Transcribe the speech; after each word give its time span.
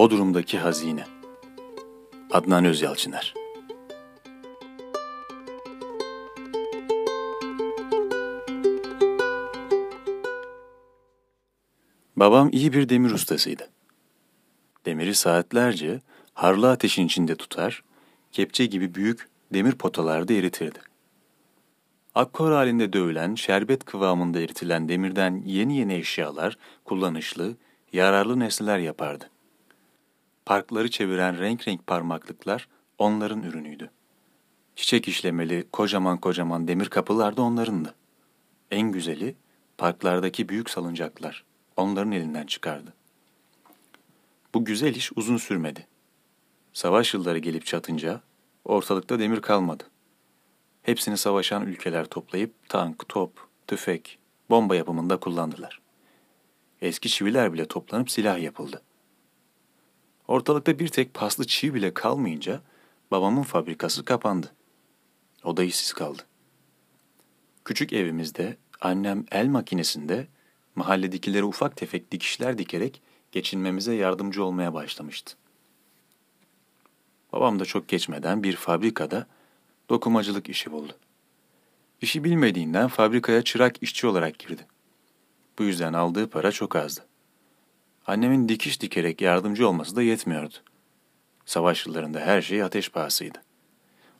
Bodrum'daki 0.00 0.58
Hazine 0.58 1.04
Adnan 2.30 2.64
Özyalçıner 2.64 3.34
Babam 12.16 12.48
iyi 12.52 12.72
bir 12.72 12.88
demir 12.88 13.10
ustasıydı. 13.10 13.68
Demiri 14.86 15.14
saatlerce 15.14 16.00
harlı 16.34 16.70
ateşin 16.70 17.06
içinde 17.06 17.34
tutar, 17.36 17.84
kepçe 18.32 18.66
gibi 18.66 18.94
büyük 18.94 19.28
demir 19.52 19.72
potalarda 19.72 20.32
eritirdi. 20.32 20.78
Akkor 22.14 22.52
halinde 22.52 22.92
dövülen, 22.92 23.34
şerbet 23.34 23.84
kıvamında 23.84 24.40
eritilen 24.40 24.88
demirden 24.88 25.42
yeni 25.46 25.76
yeni 25.76 25.94
eşyalar, 25.94 26.58
kullanışlı, 26.84 27.56
yararlı 27.92 28.38
nesneler 28.38 28.78
yapardı. 28.78 29.30
Parkları 30.46 30.90
çeviren 30.90 31.38
renk 31.38 31.68
renk 31.68 31.86
parmaklıklar 31.86 32.68
onların 32.98 33.42
ürünüydü. 33.42 33.90
Çiçek 34.76 35.08
işlemeli 35.08 35.66
kocaman 35.72 36.18
kocaman 36.18 36.68
demir 36.68 36.86
kapılar 36.86 37.36
da 37.36 37.42
onlarındı. 37.42 37.94
En 38.70 38.92
güzeli 38.92 39.36
parklardaki 39.78 40.48
büyük 40.48 40.70
salıncaklar 40.70 41.44
onların 41.76 42.12
elinden 42.12 42.46
çıkardı. 42.46 42.92
Bu 44.54 44.64
güzel 44.64 44.94
iş 44.94 45.12
uzun 45.16 45.36
sürmedi. 45.36 45.86
Savaş 46.72 47.14
yılları 47.14 47.38
gelip 47.38 47.66
çatınca 47.66 48.20
ortalıkta 48.64 49.18
demir 49.18 49.40
kalmadı. 49.40 49.84
Hepsini 50.82 51.16
savaşan 51.16 51.66
ülkeler 51.66 52.04
toplayıp 52.04 52.68
tank, 52.68 53.08
top, 53.08 53.32
tüfek, 53.66 54.18
bomba 54.50 54.76
yapımında 54.76 55.16
kullandılar. 55.16 55.80
Eski 56.82 57.08
çiviler 57.08 57.52
bile 57.52 57.64
toplanıp 57.64 58.10
silah 58.10 58.38
yapıldı. 58.38 58.82
Ortalıkta 60.30 60.78
bir 60.78 60.88
tek 60.88 61.14
paslı 61.14 61.46
çivi 61.46 61.74
bile 61.74 61.94
kalmayınca 61.94 62.62
babamın 63.10 63.42
fabrikası 63.42 64.04
kapandı. 64.04 64.52
O 65.44 65.56
da 65.56 65.64
işsiz 65.64 65.92
kaldı. 65.92 66.22
Küçük 67.64 67.92
evimizde 67.92 68.56
annem 68.80 69.24
el 69.30 69.46
makinesinde 69.46 70.26
mahalledekilere 70.74 71.44
ufak 71.44 71.76
tefek 71.76 72.12
dikişler 72.12 72.58
dikerek 72.58 73.02
geçinmemize 73.32 73.94
yardımcı 73.94 74.44
olmaya 74.44 74.74
başlamıştı. 74.74 75.34
Babam 77.32 77.60
da 77.60 77.64
çok 77.64 77.88
geçmeden 77.88 78.42
bir 78.42 78.56
fabrikada 78.56 79.26
dokumacılık 79.88 80.48
işi 80.48 80.72
buldu. 80.72 80.96
İşi 82.00 82.24
bilmediğinden 82.24 82.88
fabrikaya 82.88 83.42
çırak 83.42 83.82
işçi 83.82 84.06
olarak 84.06 84.38
girdi. 84.38 84.66
Bu 85.58 85.64
yüzden 85.64 85.92
aldığı 85.92 86.30
para 86.30 86.52
çok 86.52 86.76
azdı. 86.76 87.09
Annemin 88.06 88.48
dikiş 88.48 88.80
dikerek 88.80 89.20
yardımcı 89.20 89.68
olması 89.68 89.96
da 89.96 90.02
yetmiyordu. 90.02 90.54
Savaş 91.46 91.86
yıllarında 91.86 92.20
her 92.20 92.42
şey 92.42 92.62
ateş 92.62 92.90
pahasıydı. 92.90 93.38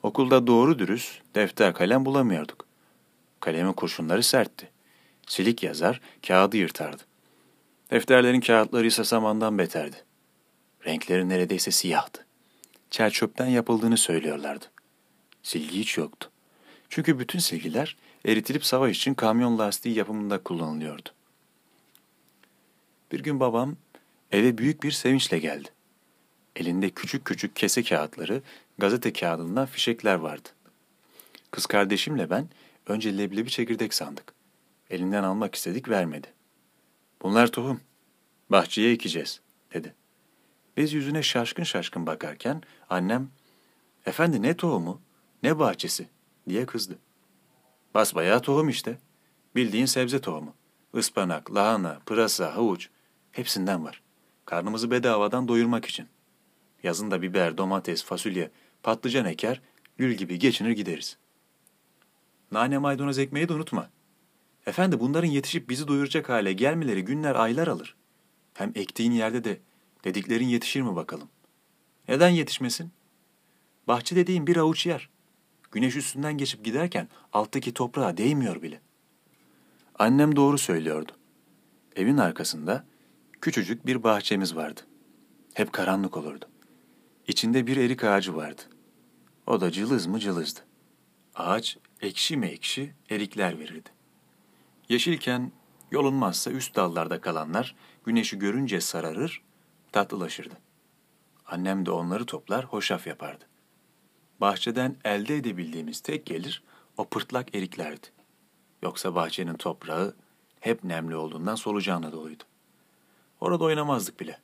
Okulda 0.02 0.46
doğru 0.46 0.78
dürüst 0.78 1.22
defter 1.34 1.74
kalem 1.74 2.04
bulamıyorduk. 2.04 2.66
Kalemin 3.40 3.72
kurşunları 3.72 4.22
sertti. 4.22 4.70
Silik 5.26 5.62
yazar, 5.62 6.00
kağıdı 6.26 6.56
yırtardı. 6.56 7.02
Defterlerin 7.90 8.40
kağıtları 8.40 8.86
ise 8.86 9.04
samandan 9.04 9.58
beterdi. 9.58 9.96
Renkleri 10.86 11.28
neredeyse 11.28 11.70
siyahtı. 11.70 12.26
Çer 12.90 13.10
çöpten 13.10 13.46
yapıldığını 13.46 13.96
söylüyorlardı. 13.96 14.64
Silgi 15.42 15.78
hiç 15.78 15.98
yoktu. 15.98 16.30
Çünkü 16.88 17.18
bütün 17.18 17.38
silgiler 17.38 17.96
eritilip 18.26 18.64
savaş 18.64 18.96
için 18.96 19.14
kamyon 19.14 19.58
lastiği 19.58 19.98
yapımında 19.98 20.38
kullanılıyordu. 20.38 21.08
Bir 23.12 23.20
gün 23.20 23.40
babam 23.40 23.76
eve 24.32 24.58
büyük 24.58 24.82
bir 24.82 24.90
sevinçle 24.90 25.38
geldi. 25.38 25.68
Elinde 26.56 26.90
küçük 26.90 27.24
küçük 27.24 27.56
kese 27.56 27.82
kağıtları, 27.82 28.42
gazete 28.78 29.12
kağıdından 29.12 29.66
fişekler 29.66 30.14
vardı. 30.14 30.48
Kız 31.50 31.66
kardeşimle 31.66 32.30
ben 32.30 32.48
önce 32.86 33.18
leblebi 33.18 33.50
çekirdek 33.50 33.94
sandık. 33.94 34.34
Elinden 34.90 35.22
almak 35.22 35.54
istedik 35.54 35.88
vermedi. 35.88 36.26
Bunlar 37.22 37.46
tohum. 37.46 37.80
Bahçeye 38.50 38.92
ekeceğiz 38.92 39.40
dedi. 39.74 39.94
Biz 40.76 40.92
yüzüne 40.92 41.22
şaşkın 41.22 41.62
şaşkın 41.62 42.06
bakarken 42.06 42.62
annem 42.90 43.30
efendi 44.06 44.42
ne 44.42 44.56
tohumu 44.56 45.00
ne 45.42 45.58
bahçesi 45.58 46.08
diye 46.48 46.66
kızdı. 46.66 46.98
Basbayağı 47.94 48.42
tohum 48.42 48.68
işte. 48.68 48.98
Bildiğin 49.56 49.86
sebze 49.86 50.20
tohumu. 50.20 50.54
Ispanak, 50.94 51.54
lahana, 51.54 52.00
pırasa, 52.06 52.56
havuç 52.56 52.88
hepsinden 53.32 53.84
var. 53.84 54.02
Karnımızı 54.44 54.90
bedavadan 54.90 55.48
doyurmak 55.48 55.84
için. 55.84 56.06
Yazın 56.82 57.10
da 57.10 57.22
biber, 57.22 57.58
domates, 57.58 58.04
fasulye, 58.04 58.50
patlıcan 58.82 59.24
eker, 59.24 59.60
gül 59.98 60.14
gibi 60.14 60.38
geçinir 60.38 60.70
gideriz. 60.70 61.16
Nane 62.52 62.78
maydanoz 62.78 63.18
ekmeği 63.18 63.48
de 63.48 63.52
unutma. 63.52 63.90
Efendi 64.66 65.00
bunların 65.00 65.28
yetişip 65.28 65.68
bizi 65.68 65.88
doyuracak 65.88 66.28
hale 66.28 66.52
gelmeleri 66.52 67.04
günler 67.04 67.34
aylar 67.34 67.68
alır. 67.68 67.96
Hem 68.54 68.72
ektiğin 68.74 69.12
yerde 69.12 69.44
de 69.44 69.60
dediklerin 70.04 70.48
yetişir 70.48 70.80
mi 70.80 70.96
bakalım? 70.96 71.28
Neden 72.08 72.28
yetişmesin? 72.28 72.90
Bahçe 73.88 74.16
dediğin 74.16 74.46
bir 74.46 74.56
avuç 74.56 74.86
yer. 74.86 75.08
Güneş 75.72 75.96
üstünden 75.96 76.38
geçip 76.38 76.64
giderken 76.64 77.08
alttaki 77.32 77.74
toprağa 77.74 78.16
değmiyor 78.16 78.62
bile. 78.62 78.80
Annem 79.98 80.36
doğru 80.36 80.58
söylüyordu. 80.58 81.12
Evin 81.96 82.16
arkasında 82.16 82.84
küçücük 83.40 83.86
bir 83.86 84.02
bahçemiz 84.02 84.56
vardı. 84.56 84.80
Hep 85.54 85.72
karanlık 85.72 86.16
olurdu. 86.16 86.44
İçinde 87.28 87.66
bir 87.66 87.76
erik 87.76 88.04
ağacı 88.04 88.36
vardı. 88.36 88.62
O 89.46 89.60
da 89.60 89.70
cılız 89.70 90.06
mı 90.06 90.20
cılızdı. 90.20 90.60
Ağaç 91.34 91.78
ekşi 92.00 92.36
mi 92.36 92.46
ekşi 92.46 92.94
erikler 93.10 93.58
verirdi. 93.58 93.90
Yeşilken 94.88 95.52
yolunmazsa 95.90 96.50
üst 96.50 96.76
dallarda 96.76 97.20
kalanlar 97.20 97.76
güneşi 98.04 98.38
görünce 98.38 98.80
sararır, 98.80 99.42
tatlılaşırdı. 99.92 100.54
Annem 101.46 101.86
de 101.86 101.90
onları 101.90 102.26
toplar, 102.26 102.64
hoşaf 102.64 103.06
yapardı. 103.06 103.44
Bahçeden 104.40 104.96
elde 105.04 105.36
edebildiğimiz 105.36 106.00
tek 106.00 106.26
gelir 106.26 106.62
o 106.96 107.08
pırtlak 107.08 107.54
eriklerdi. 107.54 108.06
Yoksa 108.82 109.14
bahçenin 109.14 109.54
toprağı 109.54 110.14
hep 110.60 110.84
nemli 110.84 111.16
olduğundan 111.16 111.54
solucanla 111.54 112.12
doluydu. 112.12 112.44
Orada 113.40 113.64
oynamazdık 113.64 114.20
bile. 114.20 114.38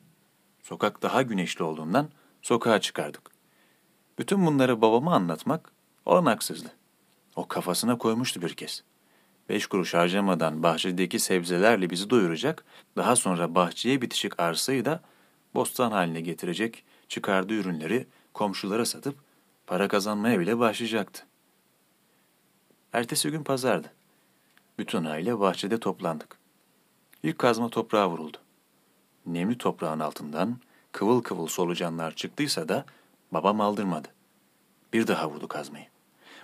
Sokak 0.63 1.01
daha 1.01 1.21
güneşli 1.21 1.63
olduğundan 1.63 2.09
sokağa 2.41 2.81
çıkardık. 2.81 3.31
Bütün 4.19 4.45
bunları 4.45 4.81
babama 4.81 5.15
anlatmak 5.15 5.71
olanaksızdı. 6.05 6.71
O 7.35 7.47
kafasına 7.47 7.97
koymuştu 7.97 8.41
bir 8.41 8.53
kez. 8.53 8.83
Beş 9.49 9.67
kuruş 9.67 9.93
harcamadan 9.93 10.63
bahçedeki 10.63 11.19
sebzelerle 11.19 11.89
bizi 11.89 12.09
doyuracak, 12.09 12.65
daha 12.95 13.15
sonra 13.15 13.55
bahçeye 13.55 14.01
bitişik 14.01 14.39
arsayı 14.39 14.85
da 14.85 15.01
bostan 15.53 15.91
haline 15.91 16.21
getirecek, 16.21 16.83
çıkardığı 17.07 17.53
ürünleri 17.53 18.07
komşulara 18.33 18.85
satıp 18.85 19.15
para 19.67 19.87
kazanmaya 19.87 20.39
bile 20.39 20.59
başlayacaktı. 20.59 21.25
Ertesi 22.93 23.31
gün 23.31 23.43
pazardı. 23.43 23.93
Bütün 24.79 25.05
aile 25.05 25.39
bahçede 25.39 25.79
toplandık. 25.79 26.37
İlk 27.23 27.39
kazma 27.39 27.69
toprağa 27.69 28.09
vuruldu. 28.09 28.37
Nemli 29.27 29.57
toprağın 29.57 29.99
altından 29.99 30.57
kıvıl 30.91 31.21
kıvıl 31.21 31.47
solucanlar 31.47 32.15
çıktıysa 32.15 32.69
da 32.69 32.85
babam 33.31 33.61
aldırmadı. 33.61 34.07
Bir 34.93 35.07
daha 35.07 35.29
vurdu 35.29 35.47
kazmayı. 35.47 35.85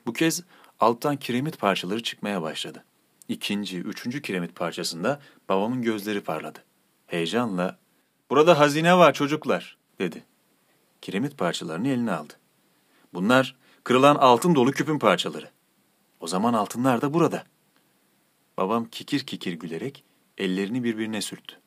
Bu 0.05 0.13
kez 0.13 0.43
alttan 0.79 1.17
kiremit 1.17 1.59
parçaları 1.59 2.03
çıkmaya 2.03 2.41
başladı. 2.41 2.83
İkinci, 3.27 3.79
üçüncü 3.79 4.21
kiremit 4.21 4.55
parçasında 4.55 5.21
babamın 5.49 5.81
gözleri 5.81 6.21
parladı. 6.21 6.59
Heyecanla, 7.07 7.77
''Burada 8.29 8.59
hazine 8.59 8.97
var 8.97 9.13
çocuklar.'' 9.13 9.77
dedi. 9.99 10.23
Kiremit 11.01 11.37
parçalarını 11.37 11.87
eline 11.87 12.11
aldı. 12.11 12.33
Bunlar 13.13 13.55
kırılan 13.83 14.15
altın 14.15 14.55
dolu 14.55 14.71
küpün 14.71 14.99
parçaları. 14.99 15.49
O 16.19 16.27
zaman 16.27 16.53
altınlar 16.53 17.01
da 17.01 17.13
burada. 17.13 17.43
Babam 18.57 18.85
kikir 18.85 19.19
kikir 19.19 19.53
gülerek 19.53 20.03
ellerini 20.37 20.83
birbirine 20.83 21.21
sürttü. 21.21 21.62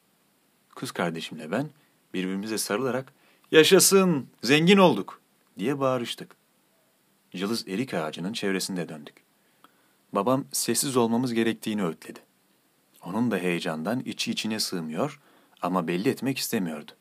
Kız 0.76 0.92
kardeşimle 0.92 1.50
ben 1.50 1.70
birbirimize 2.14 2.58
sarılarak 2.58 3.12
''Yaşasın, 3.52 4.28
zengin 4.42 4.76
olduk!'' 4.76 5.20
diye 5.58 5.80
bağırıştık. 5.80 6.36
Cılız 7.36 7.68
erik 7.68 7.94
ağacının 7.94 8.32
çevresinde 8.32 8.88
döndük. 8.88 9.14
Babam 10.12 10.44
sessiz 10.52 10.96
olmamız 10.96 11.34
gerektiğini 11.34 11.84
öğütledi. 11.84 12.20
Onun 13.04 13.30
da 13.30 13.36
heyecandan 13.36 14.00
içi 14.00 14.30
içine 14.30 14.60
sığmıyor 14.60 15.20
ama 15.62 15.88
belli 15.88 16.08
etmek 16.08 16.38
istemiyordu. 16.38 16.92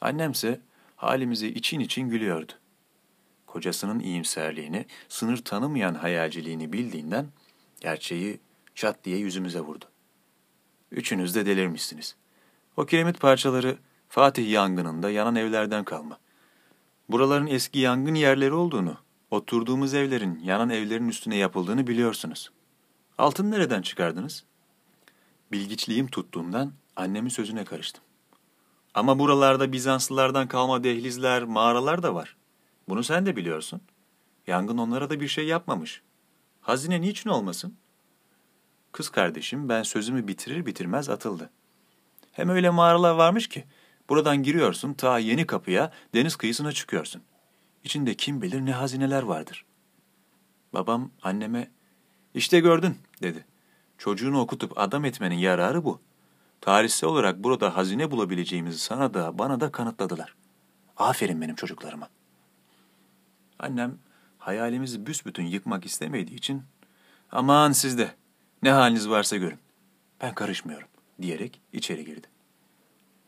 Annemse 0.00 0.60
halimize 0.96 1.48
için 1.48 1.80
için 1.80 2.08
gülüyordu. 2.08 2.52
Kocasının 3.46 4.00
iyimserliğini, 4.00 4.86
sınır 5.08 5.36
tanımayan 5.36 5.94
hayalciliğini 5.94 6.72
bildiğinden 6.72 7.26
gerçeği 7.80 8.40
çat 8.74 9.04
diye 9.04 9.18
yüzümüze 9.18 9.60
vurdu. 9.60 9.84
Üçünüz 10.90 11.34
de 11.34 11.46
delirmişsiniz. 11.46 12.16
O 12.78 12.86
kiremit 12.86 13.20
parçaları 13.20 13.78
Fatih 14.08 14.50
yangınında 14.50 15.10
yanan 15.10 15.36
evlerden 15.36 15.84
kalma. 15.84 16.18
Buraların 17.08 17.46
eski 17.46 17.78
yangın 17.78 18.14
yerleri 18.14 18.52
olduğunu, 18.52 18.96
oturduğumuz 19.30 19.94
evlerin 19.94 20.38
yanan 20.38 20.70
evlerin 20.70 21.08
üstüne 21.08 21.36
yapıldığını 21.36 21.86
biliyorsunuz. 21.86 22.50
Altın 23.18 23.50
nereden 23.50 23.82
çıkardınız? 23.82 24.44
Bilgiçliğim 25.52 26.08
tuttuğundan 26.08 26.72
annemin 26.96 27.28
sözüne 27.28 27.64
karıştım. 27.64 28.04
Ama 28.94 29.18
buralarda 29.18 29.72
Bizanslılardan 29.72 30.48
kalma 30.48 30.84
dehlizler, 30.84 31.44
mağaralar 31.44 32.02
da 32.02 32.14
var. 32.14 32.36
Bunu 32.88 33.04
sen 33.04 33.26
de 33.26 33.36
biliyorsun. 33.36 33.80
Yangın 34.46 34.78
onlara 34.78 35.10
da 35.10 35.20
bir 35.20 35.28
şey 35.28 35.46
yapmamış. 35.46 36.02
Hazine 36.60 37.00
niçin 37.00 37.30
olmasın? 37.30 37.76
Kız 38.92 39.08
kardeşim 39.08 39.68
ben 39.68 39.82
sözümü 39.82 40.28
bitirir 40.28 40.66
bitirmez 40.66 41.08
atıldı. 41.08 41.50
Hem 42.38 42.48
öyle 42.48 42.70
mağaralar 42.70 43.14
varmış 43.14 43.48
ki 43.48 43.64
buradan 44.08 44.42
giriyorsun 44.42 44.94
ta 44.94 45.18
yeni 45.18 45.46
kapıya 45.46 45.92
deniz 46.14 46.36
kıyısına 46.36 46.72
çıkıyorsun. 46.72 47.22
İçinde 47.84 48.14
kim 48.14 48.42
bilir 48.42 48.60
ne 48.60 48.72
hazineler 48.72 49.22
vardır. 49.22 49.64
Babam 50.72 51.10
anneme 51.22 51.70
işte 52.34 52.60
gördün 52.60 52.96
dedi. 53.22 53.44
Çocuğunu 53.98 54.40
okutup 54.40 54.78
adam 54.78 55.04
etmenin 55.04 55.36
yararı 55.36 55.84
bu. 55.84 56.00
Tarihsel 56.60 57.10
olarak 57.10 57.44
burada 57.44 57.76
hazine 57.76 58.10
bulabileceğimizi 58.10 58.78
sana 58.78 59.14
da 59.14 59.38
bana 59.38 59.60
da 59.60 59.72
kanıtladılar. 59.72 60.34
Aferin 60.96 61.40
benim 61.40 61.54
çocuklarıma. 61.54 62.08
Annem 63.58 63.98
hayalimizi 64.38 65.06
büsbütün 65.06 65.46
yıkmak 65.46 65.86
istemediği 65.86 66.34
için 66.34 66.62
aman 67.32 67.72
siz 67.72 67.98
de 67.98 68.14
ne 68.62 68.70
haliniz 68.70 69.08
varsa 69.08 69.36
görün. 69.36 69.58
Ben 70.20 70.34
karışmıyorum 70.34 70.88
diyerek 71.22 71.60
içeri 71.72 72.04
girdi. 72.04 72.26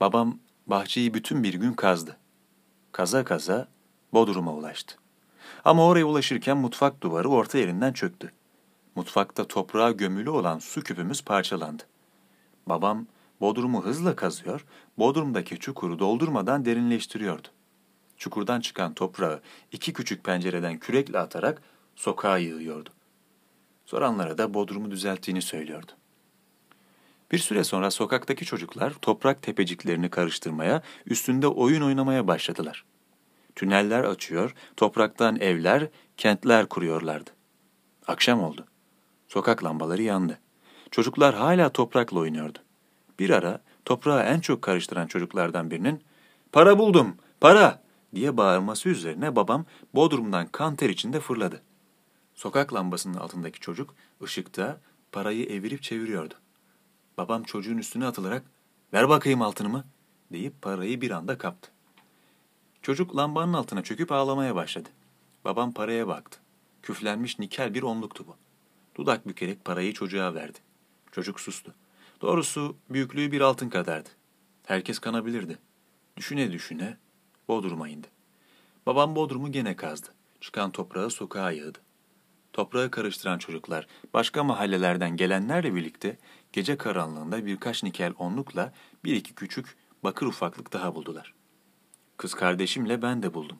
Babam 0.00 0.38
bahçeyi 0.66 1.14
bütün 1.14 1.42
bir 1.42 1.54
gün 1.54 1.72
kazdı. 1.72 2.16
Kaza 2.92 3.24
kaza 3.24 3.68
Bodrum'a 4.12 4.54
ulaştı. 4.54 4.96
Ama 5.64 5.86
oraya 5.86 6.04
ulaşırken 6.04 6.56
mutfak 6.56 7.02
duvarı 7.02 7.28
orta 7.28 7.58
yerinden 7.58 7.92
çöktü. 7.92 8.32
Mutfakta 8.94 9.48
toprağa 9.48 9.90
gömülü 9.90 10.30
olan 10.30 10.58
su 10.58 10.82
küpümüz 10.82 11.24
parçalandı. 11.24 11.82
Babam 12.66 13.06
Bodrum'u 13.40 13.84
hızla 13.84 14.16
kazıyor, 14.16 14.66
Bodrum'daki 14.98 15.58
çukuru 15.58 15.98
doldurmadan 15.98 16.64
derinleştiriyordu. 16.64 17.48
Çukurdan 18.16 18.60
çıkan 18.60 18.94
toprağı 18.94 19.40
iki 19.72 19.92
küçük 19.92 20.24
pencereden 20.24 20.78
kürekle 20.78 21.18
atarak 21.18 21.62
sokağa 21.96 22.38
yığıyordu. 22.38 22.90
Soranlara 23.86 24.38
da 24.38 24.54
Bodrum'u 24.54 24.90
düzelttiğini 24.90 25.42
söylüyordu. 25.42 25.92
Bir 27.32 27.38
süre 27.38 27.64
sonra 27.64 27.90
sokaktaki 27.90 28.44
çocuklar 28.44 28.92
toprak 28.92 29.42
tepeciklerini 29.42 30.08
karıştırmaya, 30.10 30.82
üstünde 31.06 31.46
oyun 31.46 31.82
oynamaya 31.82 32.26
başladılar. 32.26 32.84
Tüneller 33.56 34.04
açıyor, 34.04 34.54
topraktan 34.76 35.36
evler, 35.40 35.88
kentler 36.16 36.66
kuruyorlardı. 36.66 37.30
Akşam 38.06 38.42
oldu. 38.42 38.66
Sokak 39.28 39.64
lambaları 39.64 40.02
yandı. 40.02 40.38
Çocuklar 40.90 41.34
hala 41.34 41.68
toprakla 41.68 42.18
oynuyordu. 42.18 42.58
Bir 43.18 43.30
ara 43.30 43.60
toprağı 43.84 44.22
en 44.22 44.40
çok 44.40 44.62
karıştıran 44.62 45.06
çocuklardan 45.06 45.70
birinin 45.70 46.02
''Para 46.52 46.78
buldum, 46.78 47.16
para!'' 47.40 47.82
diye 48.14 48.36
bağırması 48.36 48.88
üzerine 48.88 49.36
babam 49.36 49.64
Bodrum'dan 49.94 50.46
kan 50.46 50.76
ter 50.76 50.88
içinde 50.88 51.20
fırladı. 51.20 51.62
Sokak 52.34 52.74
lambasının 52.74 53.14
altındaki 53.18 53.60
çocuk 53.60 53.94
ışıkta 54.22 54.80
parayı 55.12 55.46
evirip 55.46 55.82
çeviriyordu. 55.82 56.34
Babam 57.20 57.42
çocuğun 57.42 57.78
üstüne 57.78 58.06
atılarak 58.06 58.42
''Ver 58.92 59.08
bakayım 59.08 59.42
altınımı'' 59.42 59.84
deyip 60.32 60.62
parayı 60.62 61.00
bir 61.00 61.10
anda 61.10 61.38
kaptı. 61.38 61.70
Çocuk 62.82 63.16
lambanın 63.16 63.52
altına 63.52 63.82
çöküp 63.82 64.12
ağlamaya 64.12 64.54
başladı. 64.54 64.88
Babam 65.44 65.72
paraya 65.72 66.08
baktı. 66.08 66.38
Küflenmiş 66.82 67.38
nikel 67.38 67.74
bir 67.74 67.82
onluktu 67.82 68.26
bu. 68.26 68.36
Dudak 68.94 69.28
bükerek 69.28 69.64
parayı 69.64 69.92
çocuğa 69.92 70.34
verdi. 70.34 70.58
Çocuk 71.12 71.40
sustu. 71.40 71.74
Doğrusu 72.20 72.76
büyüklüğü 72.90 73.32
bir 73.32 73.40
altın 73.40 73.68
kadardı. 73.68 74.08
Herkes 74.66 74.98
kanabilirdi. 74.98 75.58
Düşüne 76.16 76.52
düşüne 76.52 76.96
Bodrum'a 77.48 77.88
indi. 77.88 78.06
Babam 78.86 79.16
Bodrum'u 79.16 79.52
gene 79.52 79.76
kazdı. 79.76 80.08
Çıkan 80.40 80.70
toprağı 80.70 81.10
sokağa 81.10 81.50
yığdı. 81.50 81.78
Toprağı 82.52 82.90
karıştıran 82.90 83.38
çocuklar 83.38 83.86
başka 84.14 84.44
mahallelerden 84.44 85.16
gelenlerle 85.16 85.74
birlikte 85.74 86.18
gece 86.52 86.76
karanlığında 86.76 87.46
birkaç 87.46 87.82
nikel 87.82 88.12
onlukla 88.18 88.72
bir 89.04 89.16
iki 89.16 89.34
küçük 89.34 89.76
bakır 90.04 90.26
ufaklık 90.26 90.72
daha 90.72 90.94
buldular. 90.94 91.34
Kız 92.16 92.34
kardeşimle 92.34 93.02
ben 93.02 93.22
de 93.22 93.34
buldum. 93.34 93.58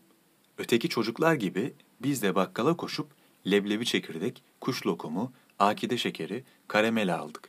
Öteki 0.58 0.88
çocuklar 0.88 1.34
gibi 1.34 1.75
biz 2.02 2.22
de 2.22 2.34
bakkala 2.34 2.76
koşup 2.76 3.10
leblebi 3.46 3.84
çekirdek, 3.84 4.42
kuş 4.60 4.87
lokumu, 4.87 5.32
akide 5.58 5.98
şekeri, 5.98 6.44
karamele 6.69 7.14
aldık. 7.14 7.48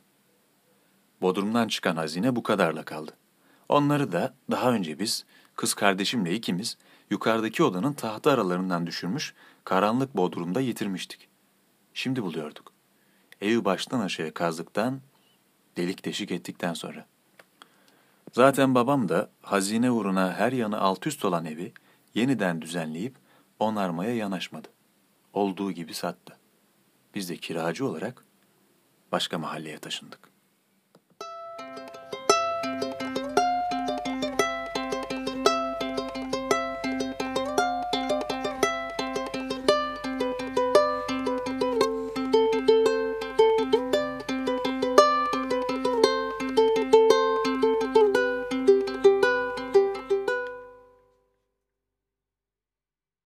Bodrum'dan 1.22 1.68
çıkan 1.68 1.96
hazine 1.96 2.36
bu 2.36 2.44
kadarla 2.44 2.84
kaldı. 2.84 3.18
Onları 3.70 4.12
da 4.12 4.36
daha 4.52 4.74
önce 4.74 5.00
biz, 5.00 5.26
kız 5.56 5.74
kardeşimle 5.74 6.36
ikimiz, 6.36 6.78
yukarıdaki 7.10 7.64
odanın 7.64 7.94
tahtı 7.94 8.32
aralarından 8.32 8.88
düşürmüş, 8.88 9.34
karanlık 9.64 10.18
Bodrum'da 10.18 10.62
yitirmiştik. 10.62 11.31
Şimdi 11.94 12.24
buluyorduk. 12.24 12.74
Evi 13.42 13.66
baştan 13.66 14.00
aşağıya 14.00 14.34
kazdıktan, 14.34 15.02
delik 15.78 16.06
deşik 16.06 16.32
ettikten 16.32 16.74
sonra. 16.74 17.06
Zaten 18.32 18.76
babam 18.76 19.10
da 19.10 19.30
hazine 19.42 19.92
uğruna 19.92 20.34
her 20.34 20.52
yanı 20.52 20.80
alt 20.80 21.08
üst 21.08 21.26
olan 21.26 21.46
evi 21.46 21.74
yeniden 22.14 22.62
düzenleyip 22.62 23.16
onarmaya 23.60 24.16
yanaşmadı. 24.16 24.68
Olduğu 25.34 25.72
gibi 25.72 25.94
sattı. 25.94 26.38
Biz 27.16 27.30
de 27.30 27.38
kiracı 27.38 27.88
olarak 27.88 28.26
başka 29.12 29.38
mahalleye 29.38 29.78
taşındık. 29.78 30.31